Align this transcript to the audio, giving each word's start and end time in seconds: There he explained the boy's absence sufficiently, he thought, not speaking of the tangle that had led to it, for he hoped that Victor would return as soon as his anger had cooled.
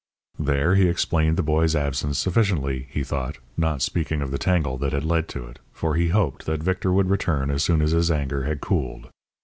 There 0.39 0.73
he 0.73 0.87
explained 0.87 1.37
the 1.37 1.43
boy's 1.43 1.75
absence 1.75 2.17
sufficiently, 2.17 2.87
he 2.89 3.03
thought, 3.03 3.37
not 3.55 3.83
speaking 3.83 4.23
of 4.23 4.31
the 4.31 4.39
tangle 4.39 4.75
that 4.79 4.93
had 4.93 5.05
led 5.05 5.27
to 5.27 5.45
it, 5.45 5.59
for 5.71 5.93
he 5.93 6.07
hoped 6.07 6.47
that 6.47 6.63
Victor 6.63 6.91
would 6.91 7.11
return 7.11 7.51
as 7.51 7.61
soon 7.61 7.83
as 7.83 7.91
his 7.91 8.09
anger 8.09 8.45
had 8.45 8.61
cooled. 8.61 9.09